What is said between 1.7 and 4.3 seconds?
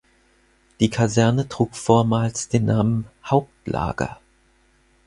vormals den Namen „Hauptlager“.